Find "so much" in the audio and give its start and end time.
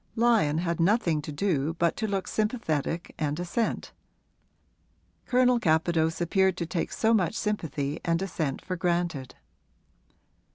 6.91-7.35